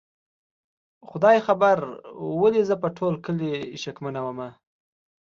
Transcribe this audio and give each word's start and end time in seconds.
خدای 1.09 1.37
خبر 1.47 1.77
ولې 2.41 2.61
زه 2.69 2.75
په 2.83 2.87
ټول 2.97 3.13
کلي 3.25 3.51
شکمنه 3.83 4.21
ومه؟ 4.23 4.49